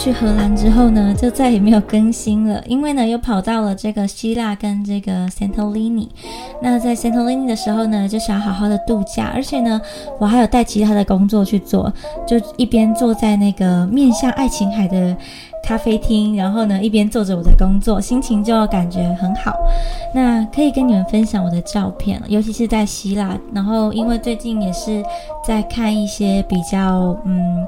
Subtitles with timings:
[0.00, 6.08] 去荷兰之后呢，就再也没有更新了，因为呢又跑到了这个希腊跟这个 Santorini。
[6.62, 9.78] 那在 Santorini 的时候呢，就想好好的度假，而且呢，
[10.18, 11.92] 我还有带其他的工作去做，
[12.26, 15.14] 就一边坐在那个面向爱琴海的。
[15.62, 19.54] 咖啡厅，然后呢，一边做着我的工作，心情就感觉很好。
[20.14, 23.38] 那可以跟你们分享我的照片，尤其是在希腊。
[23.52, 25.04] 然后，因为最近也是
[25.46, 27.58] 在看一些比较嗯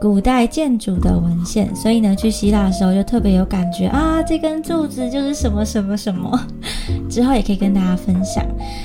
[0.00, 6.38] 古代建筑的文献，所以呢，去希腊的时候就特别有感觉啊，这根柱子就是什么什么什么。
[7.08, 8.44] 之后也可以跟大家分享。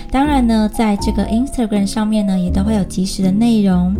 [0.10, 3.94] 当然呢，在这个 Instagram 上面呢，也都会有及时的内容。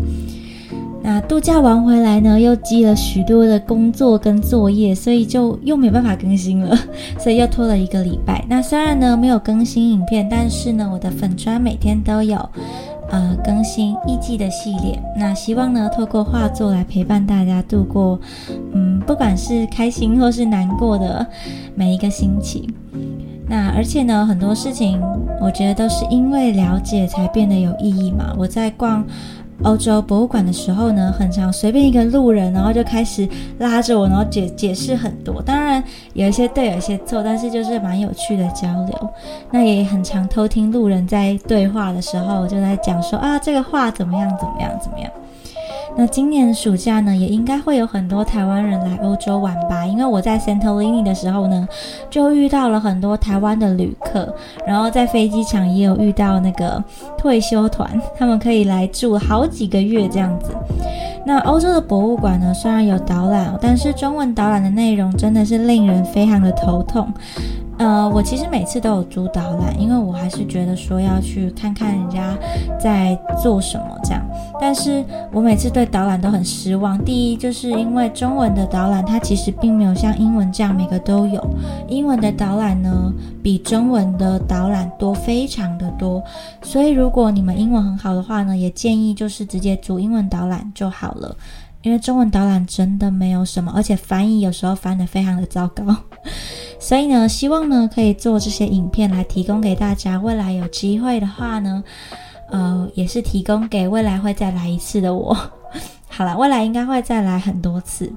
[1.04, 6.78] 那度假完回来呢，又积了许多的工作跟作业，所以就又没办法更新了，
[7.18, 8.44] 所以又拖了一个礼拜。
[8.48, 12.48] 那虽然呢没有更新影片，但是呢我的粉砖每天都有，
[13.12, 15.00] 呃更新艺伎的系列。
[15.16, 18.18] 那希望呢透过画作来陪伴大家度过，
[18.72, 21.24] 嗯不管是开心或是难过的
[21.76, 22.68] 每一个心情。
[23.46, 25.00] 那而且呢很多事情，
[25.40, 28.34] 我觉得都是因为了解才变得有意义嘛。
[28.36, 29.06] 我在逛。
[29.64, 35.40] 欧洲博物馆的时候呢，很常随便一个路人，然后就开始拉着我，然后解解释很多。
[35.40, 35.82] 当然
[36.14, 39.10] 有一些对，有一些错，但是就是蛮有趣的交流。
[39.50, 45.10] 那也很常偷听路人在对话的时候，就在讲说啊，这个画怎么样，怎么样，怎么样。
[45.94, 49.84] 那今年暑假呢，也应该会有很多台湾人来欧洲玩吧？
[49.84, 51.68] 因为我在 Santorini 的时候呢，
[52.10, 54.34] 就遇到了很多台湾的旅客，
[54.66, 56.82] 然后在飞机场也有遇到那个
[57.18, 60.52] 退休团，他们可以来住好几个月这样子。
[61.24, 67.06] 那欧洲的博物馆呢，虽然有导览，但是中文导览的内容真的是令人非常的头痛。
[67.78, 72.36] 呃，我其实每次都有租导览，因为我还是觉得说要去看看人家
[72.78, 74.22] 在做什么这样。
[74.62, 76.96] 但是我每次对导览都很失望。
[77.04, 81.44] 第一，就是因为中文的导览它其实并没有像英文这样每个都有。
[81.88, 83.12] 英文的导览呢，
[83.42, 86.22] 比中文的导览多非常的多。
[86.62, 91.36] 所以如果你们英文很好的话呢，也建议就是直接租英文导览就好了。
[91.82, 95.84] 因为中文导览真的没有什么，而且翻译有时候翻得非常的糟糕。
[96.78, 100.20] 所以呢，希望呢可以做这些影片来提供给大家。
[100.20, 101.82] 未来有机会的话呢，
[102.52, 105.36] 呃，也是提供给未来会再来一次的我。
[106.08, 108.12] 好了，未来应该会再来很多次，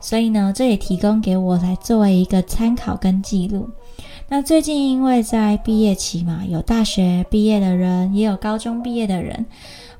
[0.00, 3.68] 所以呢，这也提供给我来作为一个参考跟记录。
[4.30, 9.44] 那最近因为在毕业期嘛，有大学毕业的人，也有高中毕业的人。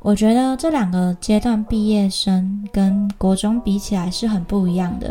[0.00, 5.08] 我觉得这两个阶段毕业生跟国中比起来是很不一样的，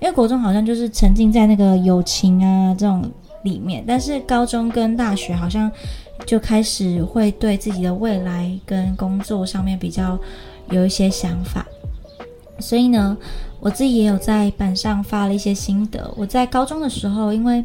[0.00, 3.08] 因为国中好像就是沉浸在那个友情啊这种
[3.44, 5.70] 里面，但是高中跟大学好像
[6.26, 10.18] 就开始会对自己的未来跟工作上面比较
[10.70, 11.66] 有一些想法，
[12.58, 13.16] 所以呢，
[13.58, 16.12] 我自己也有在板上发了一些心得。
[16.16, 17.64] 我在高中的时候，因为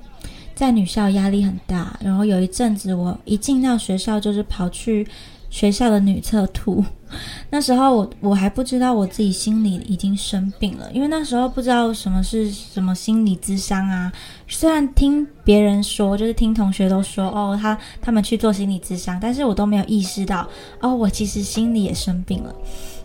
[0.53, 5.07] 在女校压力很大，然后有一阵子我一进到学校就是跑去。
[5.49, 6.83] 学校的女厕吐，
[7.49, 14.11] 那时候我我还不知道我自己心里已经生病了，因为那时候不知道什么是什么心理智商啊。
[14.47, 20.47] 虽然听别人说，就是听同学都说哦，他他们去做心理智商，但是我都没有意识到
[20.81, 22.53] 哦，我其实心里也生病了。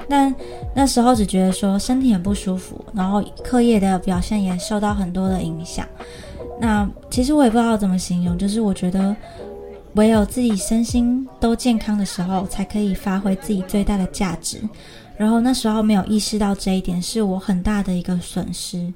[0.08, 0.34] 但
[0.74, 5.86] 那时候只觉得说身体很不舒服，然后课业的表现也受到很多的影响。
[6.60, 9.14] 那其实我也不知道怎么形容，就是我觉得。
[9.94, 14.60] 唯有自己身心都健康的时候，才可以发挥自己最大的价值。
[15.16, 18.92] 然后那时候没有意识到这一点，是我很大的一个损失。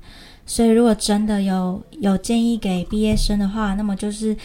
[0.46, 4.36] 所以如果真的有有建议给毕业生的话，那么就是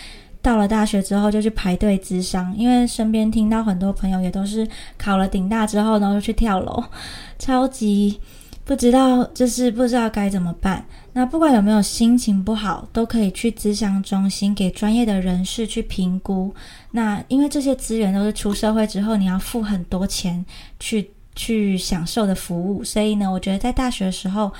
[0.42, 6.84] 到了大学之后就去排队咨商，因为身边听到很多朋友也都是考了顶大之后，然后就去跳楼，
[7.38, 8.20] 超级。
[8.70, 10.86] 不知道，就是不知道该怎么办。
[11.14, 16.54] 那不管有没有心情不好，都可以去咨商中心给专业的人士去评估。
[16.92, 20.46] 那因为这些资源都是出社会之后你要付很多钱
[20.80, 24.52] 去去享受的服务，所以呢，我觉得在大学的时候，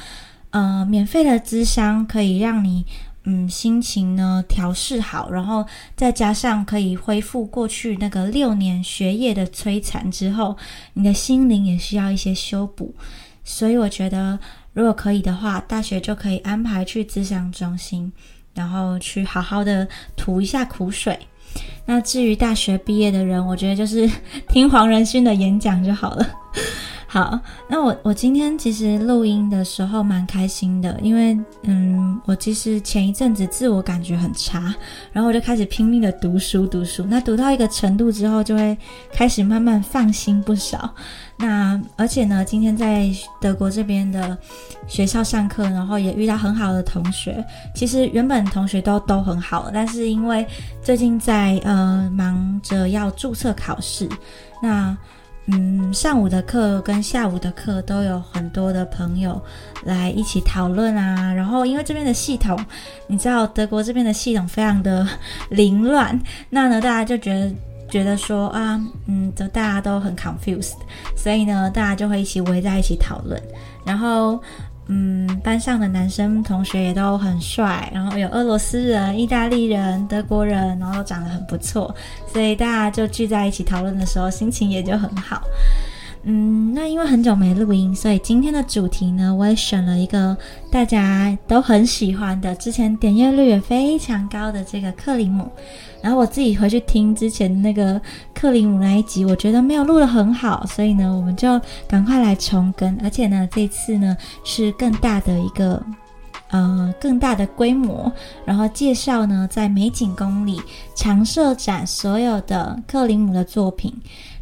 [0.50, 2.84] 呃，免费的咨商可以让你
[3.26, 5.64] 嗯心情呢调试好，然后
[5.96, 10.58] 再加上可以恢复过去那个六年学业的摧残之后，
[10.94, 12.92] 你的心灵也需要一些修补。
[13.52, 14.38] 所以我觉得，
[14.74, 18.12] 如果可以的话，大学就可以安排去咨商中心，
[18.54, 21.18] 然后去好好的吐一下苦水。
[21.84, 24.08] 那至于大学毕业的人，我觉得就是
[24.50, 26.39] 听黄仁勋的演讲就好了。
[27.12, 34.76] 好，那我我今天其实录音的时候蛮开心的，因为嗯，我其实前一阵子自我感觉很差，
[35.12, 37.04] 然后我就开始拼命的读书读书。
[37.10, 38.78] 那读到一个程度之后，就会
[39.12, 40.94] 开始慢慢放心不少。
[41.36, 43.10] 那而且呢，今天在
[43.42, 44.38] 德国这边的
[44.88, 47.44] 学校上课，然后也遇到很好的同学。
[47.74, 50.46] 其实原本同学都都很好，但是因为
[50.84, 54.08] 最近在呃忙着要注册考试，
[54.62, 54.96] 那
[55.52, 59.42] 嗯上午的课跟下午的课都有很多的朋友
[59.84, 61.34] 来一起讨论啊。
[61.34, 62.58] 然后因为这边的系统，
[63.08, 65.08] 你知道德国这边的系统非常的
[65.50, 66.20] 凌乱，
[66.50, 67.52] 那呢大家就觉得。
[67.92, 70.76] 觉得说啊，嗯，都大家都很 confused，
[71.18, 73.42] 所以呢，大家就会一起围在一起讨论。
[73.84, 74.40] 然后，
[74.92, 81.94] 嗯，班上的男生同学也都很帅，然后有俄罗斯人、意大利人、德国人，然后长得很不错，
[82.34, 85.44] 所以大家就聚在一起讨论的时候，心情也就很好。
[86.24, 90.36] 嗯，那因为很久没录音，所以今天的主题呢，我也选了一个
[90.70, 95.50] 大家都很喜欢的，之前点阅率也非常高的这个克里姆。
[96.02, 98.00] 然后我自己回去听之前那个
[98.34, 102.98] 克里姆那一集，我觉得没有录得很好，所以呢，我们就赶快来重更。
[103.02, 105.82] 而且呢，这次呢是更大的一个，
[106.52, 108.12] 呃，更大的规模，
[108.44, 110.62] 然后介绍呢在美景宫里
[110.96, 113.94] 常设展所有的克里姆的作品。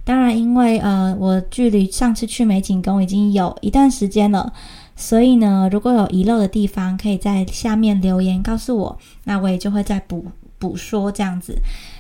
[0.07, 4.54] 当然，因为呃，我距离上次去美景宫已经有一段时间了，
[4.95, 10.25] 所以呢，如果有遗漏的地方，可以在下面留言告诉我，那我也就会再补。
[10.59, 11.56] 补说这样子，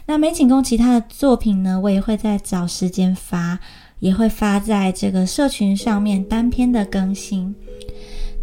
[0.07, 3.59] 那美景宫其他的作品呢，我也会在找时间发，
[3.99, 7.53] 也会发在这个社群上面单篇的更新。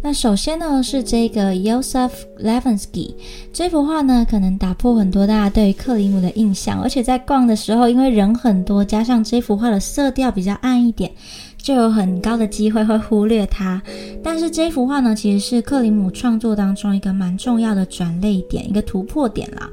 [0.05, 3.15] 那首先呢是这个 Yosef Levensky
[3.51, 11.11] 这幅画呢，可能打破很多大家对克里姆的印象，而且在逛的时候，因为人很多，加上这幅画的色调比较暗一点，
[11.57, 13.81] 就有很高的机会会忽略它。
[14.21, 19.67] 但是这幅画呢，其实是克里姆创作当中一个蛮重要的转泪点，一个突破点啦。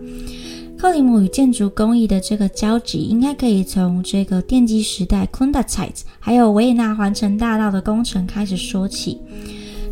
[0.78, 9.20] 克里姆与建筑工艺的这个交集，应该可以从这个电机时代 k u n d a z e t 还有维也纳环城大道的工程开始说起。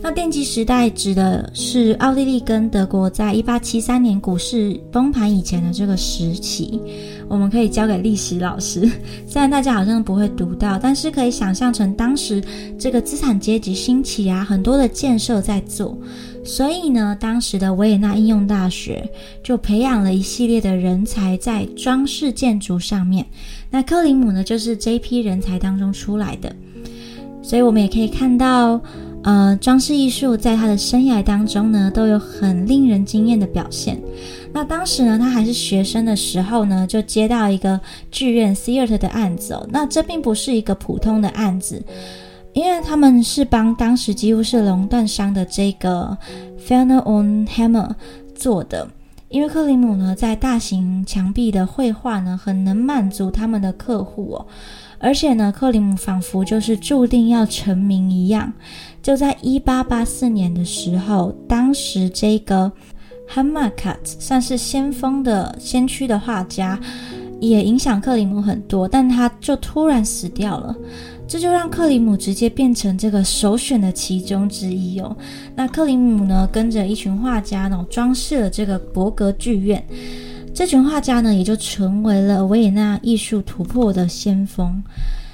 [0.03, 6.81] 那电机时代指的是奥地利跟德国在一八七三年股市崩盘以前的这个时期。
[7.29, 8.91] 我们可以交给历史老师，
[9.27, 12.43] 虽然大家好像不会读到，但是可以想象成当时
[12.79, 15.97] 这个资产阶级兴起啊，很多的建设在做。
[16.43, 19.07] 所以呢，当时的维也纳应用大学
[19.45, 23.25] 就培养了一系列的人才在装饰建筑上面。
[23.71, 26.51] 那克林姆呢，就是这批人才当中出来的。
[27.43, 28.81] 所以我们也可以看到，
[29.23, 34.01] 呃，装饰艺术在他的生涯当中呢，都有很令人惊艳的表现。
[34.53, 37.79] 那当时呢，他还是学生的时候呢，就接到一个
[38.11, 39.69] 剧院 theater 的案子哦。
[39.71, 41.83] 那这并不是一个普通的案子。
[42.53, 46.17] 因为他们是帮当时几乎是垄断商的这个
[46.59, 47.89] f e n e r on Hammer
[48.35, 48.89] 做的，
[49.31, 54.47] 因为克里姆呢在大型墙壁的绘画呢很能满足他们的客户哦，
[54.99, 58.53] 而且呢克里姆仿佛就是注定要成名一样。
[59.01, 62.71] 就在一八八四年的时候，当时这个
[63.33, 66.77] Hammer Cut 算是先锋的先驱的画家，
[67.41, 70.75] 也影响克里姆很多，但他就突然死掉了。
[71.31, 75.17] 这就让克里姆直接变成这个首选的其中之一哦。
[75.55, 79.81] 那克里姆呢，跟着一群画家呢，装饰了这个伯格剧院。
[80.53, 84.83] 这群画家呢，也就成为了维也纳艺术突破的先锋。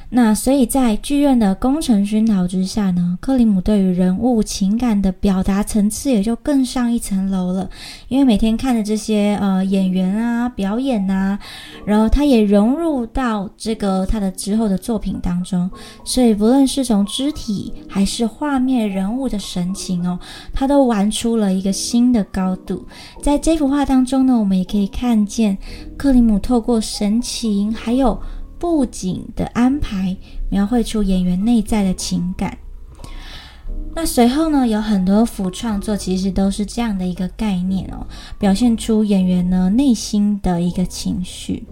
[0.09, 7.69] 那所以，在剧院的工程熏陶之下呢，克里姆对于人物情感的表达层次也就更上一层楼了。
[8.07, 11.37] 因为每天看着这些呃演员啊表演啊，
[11.85, 15.69] 然后他也融入到这个他的之后的作品当中，
[16.05, 20.17] 所以不论是从肢体还是画面人物的神情哦，
[20.53, 22.87] 他都玩出了一个新的高度。
[23.21, 25.59] 在这幅画当中呢，我们也可以看见
[25.97, 28.17] 克里姆透过神情还有。
[28.59, 30.17] 布景的安排，
[30.51, 32.57] 描绘出演员内在的情感。
[33.95, 38.07] 那随后呢，有很多幅创作其实都是这样的一个概念哦，
[38.39, 41.67] 表现出演员呢内心的一个情绪。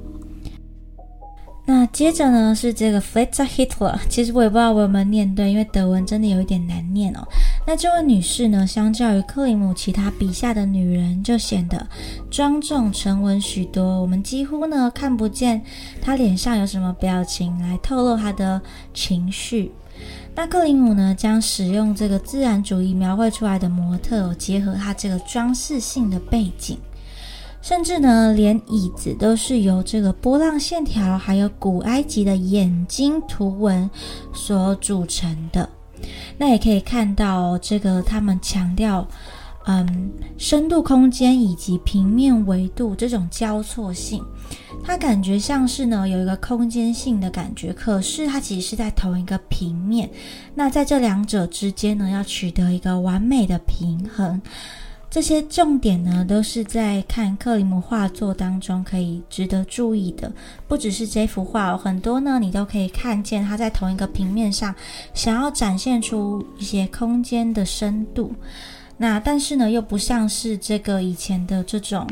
[1.66, 7.26] 那接着呢是这个 Fletcher Hitler，其实我也不知道我有没有念对，因为德文真的有一点难念哦。
[7.66, 11.86] 那这位女士呢，相较于克里姆其他笔下的女人，就显得
[12.30, 14.02] 庄重沉稳许多。
[14.02, 15.62] 我们几乎呢看不见
[16.02, 18.60] 她脸上有什么表情来透露她的
[18.92, 19.72] 情绪。
[20.34, 26.78] 那克里姆呢，将使用这个自然主义描绘出来的模特，结合她这个装饰性的背景。
[27.62, 33.88] 甚至呢，连椅子都是由这个波浪线条，还有古埃及的眼睛图文
[34.34, 35.66] 所组成的。
[36.36, 39.06] 那也可以看到，这个他们强调，
[39.66, 44.22] 嗯，深度空间以及平面维度这种交错性，
[44.82, 50.10] 它感觉像是呢有一个空间性的感觉，可是它其实是在同一个平面。
[50.54, 54.40] 那在这两者之间呢，要取得一个完美的平衡。
[55.14, 60.32] 这些重点呢，都是在看克里姆画作当中可以值得注意的。
[60.66, 64.74] 不只是这幅画，很多呢，你都可以看见它在同一个平面上，
[65.14, 68.34] 想要展现出一些空间的深度。
[68.96, 72.04] 那但是呢，又不像是这个以前的这种。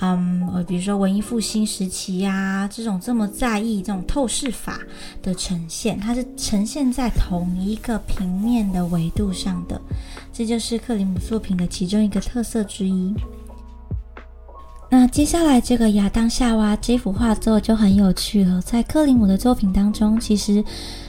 [0.00, 4.78] 嗯，比如说文艺复兴时期呀，这种这么在意这种透视法
[5.22, 9.80] 的呈现，它是呈现在同一个平面的维度上的，
[10.32, 13.14] 这就是克林姆作品的其中一个特色之一。
[14.88, 20.62] 那接下来这个亚当夏娃这幅画作就很有趣了，在克林姆的作品当中，其实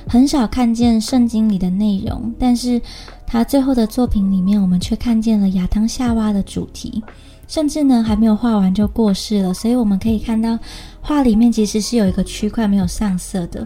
[0.07, 2.81] 很少看见圣经里的内容，但是
[3.27, 7.03] 他最后的作品里面，我们却看见了亚当夏娃的主题。
[7.47, 10.59] 甚至呢，还没有画完就过世了，所以我们可以看到
[11.01, 13.65] 画里面其实是有一个区块没有上色的。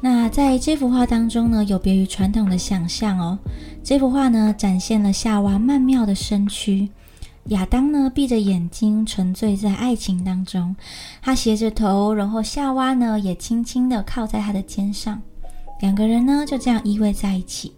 [0.00, 3.38] 那在这幅画当中呢，有别于传统的想象哦。
[3.82, 6.88] 这幅画呢，展现了夏娃曼妙的身躯，
[7.46, 10.76] 亚当呢闭着眼睛沉醉在爱情当中，
[11.22, 15.20] 他斜着头，然后夏娃呢也轻轻地靠在他的肩上，
[15.80, 17.72] 两个人呢就这样依偎在一起。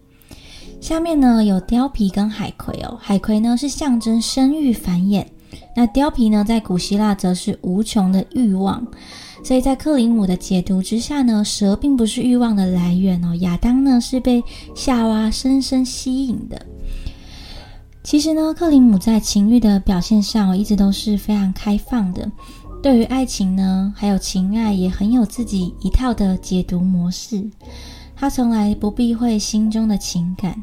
[0.81, 5.25] 下面呢有貂皮跟海葵哦，海葵呢是象征生育繁衍，
[5.77, 8.87] 那貂皮呢在古希腊则是无穷的欲望，
[9.45, 14.43] 所以在克林姆的解读之下呢，蛇并不是欲望的来源哦，亚当呢是被
[14.75, 16.61] 夏娃深深吸引的。
[18.03, 22.31] 其实呢，克林姆在情欲的表现上一直都是非常开放的，
[22.83, 27.45] 对于爱情呢还有情爱也很有自己一套的解读模式。
[28.21, 30.61] 他从来不避讳心中的情感。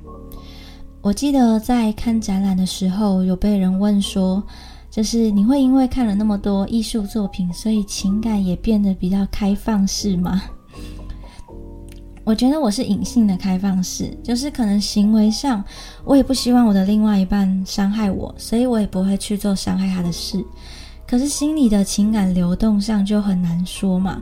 [1.01, 4.43] 我记得在看展览的时候，有被人问说
[4.91, 10.41] ：“就是你会因为看了那么多艺术作品，所以情感也变得比较开放式吗？”
[12.25, 15.63] 我觉得我是隐性的开放式，就是可能行为上
[16.03, 20.43] 我也不希望我的另外一半伤害我，所以我也不会去做伤害他的事。
[21.07, 24.19] 可是心里的情感流动上就很难说嘛。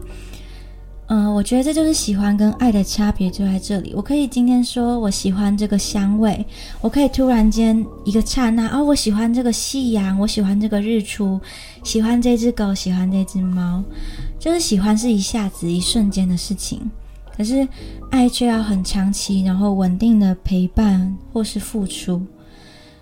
[1.07, 3.93] 嗯，我觉得这就是喜欢跟爱的差别就在这里。
[3.93, 6.43] 我可以今天说我喜欢这个香味，
[6.79, 11.39] 我可以突然间一个刹那哦，我喜欢这个夕阳，我喜欢这个日出，
[11.83, 13.83] 喜欢这只狗，喜欢这只猫，
[14.39, 16.89] 就是喜欢是一下子一瞬间的事情。
[17.35, 17.67] 可是
[18.09, 22.25] 爱却要很长期，然后稳定的陪伴或是付出。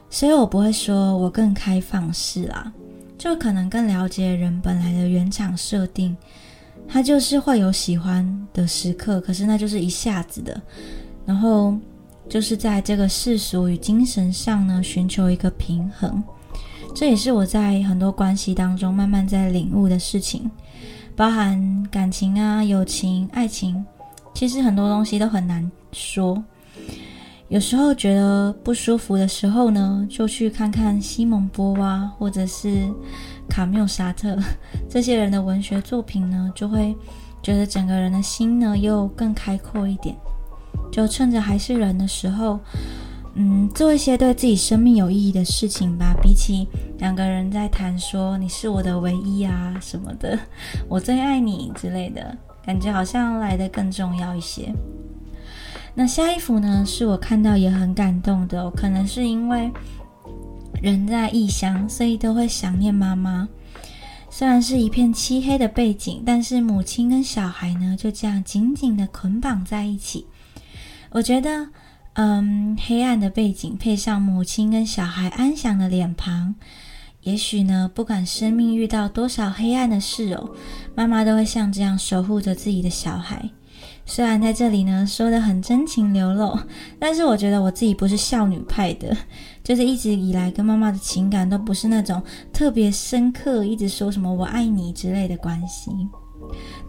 [0.09, 2.73] 所以我不会说我更开放式啦，
[3.17, 6.17] 就可能更了解人本来的原厂设定。
[6.87, 10.61] 他就是会有喜欢的时刻，可是那就是一下子的，
[11.25, 11.73] 然后
[12.27, 16.21] 就是在这个世俗与精神上呢，寻求一个平衡。
[16.93, 20.51] 这也是我在很多关系当中慢慢在领悟的事情，
[21.15, 23.85] 包含感情啊、友情、爱情，
[24.33, 26.43] 其实很多东西都很难说。
[27.47, 32.89] 有时候觉得不舒服的时候呢，就去看看西蒙波娃，或者是。
[33.51, 34.37] 卡缪、沙特
[34.89, 36.95] 这些人的文学作品呢，就会
[37.43, 40.15] 觉得整个人的心呢又更开阔一点。
[40.89, 42.57] 就趁着还是人的时候，
[43.35, 46.15] 嗯，做一些对自己生命有意义的事情吧。
[46.21, 46.65] 比起
[46.99, 50.39] 两个人在谈说你是我的唯一啊什么的，
[50.87, 54.73] 我最爱你之类的感觉，好像来的更重要一些。
[55.93, 59.69] 那下一幅呢，是我看到也很感动的，可能是因为。
[60.81, 63.47] 人在异乡，所以都会想念妈妈。
[64.29, 70.25] 虽然是一片漆黑的背景，但是母亲跟小孩呢就这样紧紧的捆绑在一起。
[71.11, 71.67] 我觉得，
[72.13, 76.55] 嗯，黑暗的背景配上母亲跟小孩安详的脸庞，
[77.23, 80.49] 也许呢，不管生命遇到多少黑暗的事哦，
[80.95, 83.49] 妈妈都会像这样守护着自己的小孩。
[84.13, 86.59] 虽然在这里呢说的很真情流露，
[86.99, 89.15] 但是我觉得我自己不是孝女派的，
[89.63, 95.89] 就是一直以来跟妈妈的情感都不是那种特别深刻，一直说什么我爱你之类的关系。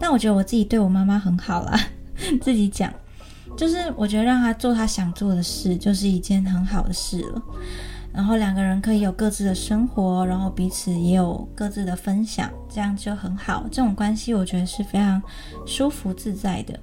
[0.00, 1.78] 但我觉得我自己对我妈妈很好啦，
[2.42, 2.92] 自己讲，
[3.56, 7.42] 就是我觉得让她做她想做的事，就是一件很好的事了。
[8.12, 13.64] 然后两个人可以有各自的生活，然后彼此也有各自的分享，这样就很好。
[13.70, 15.22] 这种关系我觉得是非常
[15.64, 16.76] 舒服自在的。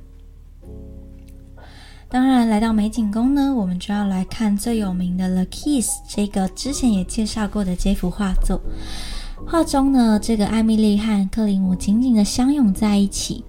[2.11, 8.59] 当然，来到美景宫呢，我们就要来看最有名的《The Kiss》这个之前也介绍过的这幅画作。
[9.45, 13.43] 画中呢，这个艾米丽和克里姆紧紧的相拥在一起。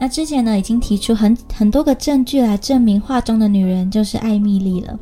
[0.00, 4.96] 那之前呢，已经提出很很多个证据来证明画中的女人就是艾米丽了。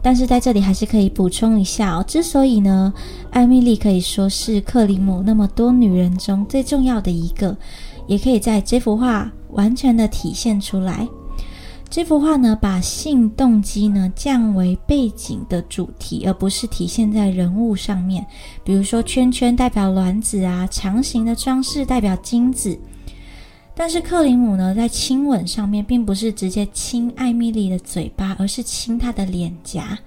[0.00, 2.94] 但是在这里还是可以补充一下哦，之所以呢，
[3.32, 7.56] 艾米丽可以说是克里姆那么多女人中最重要的一个，
[8.06, 11.08] 也可以在这幅画完全的体现出来。
[11.90, 18.24] 这幅画呢，把性动机呢降为背景的主题，而不是体现在人物上面。
[18.62, 22.78] 比如说，圈圈代表卵子啊，长形的装饰代表精子。
[23.74, 29.98] 但是克林姆呢，在亲吻上面，并不是直接亲艾米丽的嘴巴，而是亲她的脸颊。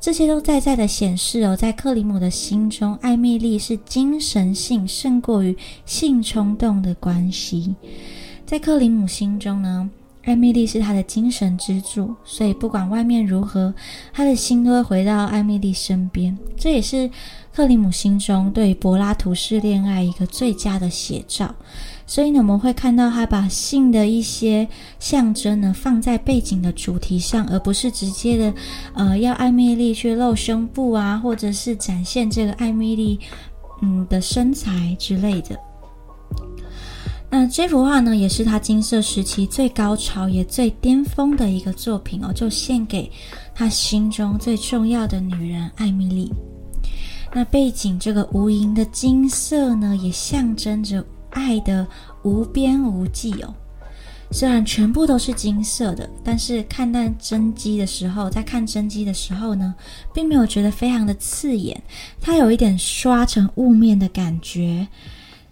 [0.00, 5.54] 这些都在在的显示哦，在克林姆的心中，艾米丽是精神性胜过于
[5.84, 7.74] 性冲动的关系。
[8.46, 9.90] 在克林姆心中呢？
[10.28, 13.72] 艾米丽是他的精神支柱，所以不管外面如何，
[14.12, 16.36] 他的心都会回到艾米丽身边。
[16.54, 17.10] 这也是
[17.50, 21.54] 克里姆心中对柏拉图式恋爱一个最佳的写照。
[22.06, 24.68] 所以呢，我们会看到他把性的一些
[24.98, 28.54] 象征呢放在背景的主题上，而不是直接的，
[28.92, 33.18] 呃，要艾米丽去露胸部啊，或者是展现这个艾米丽
[33.80, 35.58] 嗯的身材之类的。
[37.30, 43.10] 那这幅画呢，也是他金色时期最高潮也最巅峰的一个作品哦，就献给
[43.54, 46.32] 他心中最重要的女人艾米丽。
[47.34, 51.86] 那背景这个无垠的金色呢，也象征着爱的
[52.22, 53.54] 无边无际哦。
[54.30, 59.74] 虽然全部都是金色的，但是看到真机的时候，在看真机的时候呢，
[60.14, 61.82] 并没有觉得非常的刺眼，
[62.20, 64.88] 它有一点刷成雾面的感觉。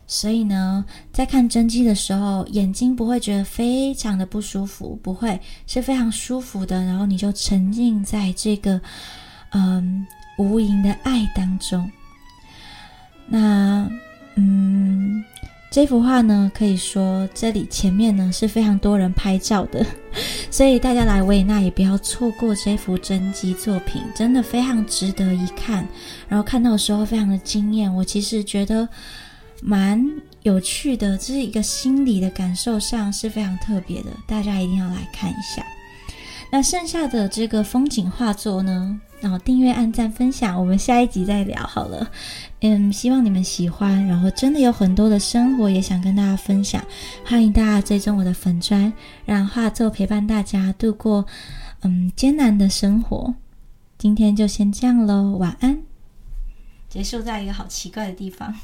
[0.08, 6.84] 所以呢，在看真迹的时候，眼睛不会觉得非常的不舒服，不会是非常舒服的。
[6.84, 8.80] 然后你就沉浸在这个
[9.50, 10.06] 嗯
[10.38, 11.90] 无垠的爱当中。
[13.26, 13.90] 那
[14.36, 15.25] 嗯，
[15.73, 19.84] 这幅画呢，可以说这里前面呢是非常多人拍照的，
[20.52, 25.84] 所以大家来维也纳也不要错过这幅真迹作品，真的非常值得一看。
[26.28, 28.88] 然后看到的时候非常的惊艳，我其实觉得。
[29.62, 30.04] 蛮
[30.42, 35.64] 有趣的，这是一个心理的感受上是非常特别的，大家一定要来看一下。
[36.50, 39.00] 那剩下的这个风景画作呢？
[39.21, 42.08] 然后订阅、按赞、分享，我们下一集再聊好了。
[42.60, 44.06] 嗯，希望你们喜欢。
[44.06, 46.84] 然后真的有很多的生活也想跟大家分享，
[47.25, 48.92] 欢迎大家追踪我的粉砖，
[49.25, 51.26] 让画作陪伴大家度过
[51.80, 53.34] 嗯艰难的生活。
[53.99, 55.82] 今天就先这样喽，晚安。
[56.88, 58.54] 结束在一个好奇怪的地方。